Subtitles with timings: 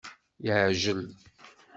[0.45, 1.01] Yeɛjel.